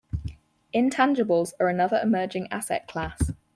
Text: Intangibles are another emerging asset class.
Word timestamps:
Intangibles 0.73 1.53
are 1.59 1.67
another 1.69 1.99
emerging 2.01 2.47
asset 2.51 2.87
class. 2.87 3.33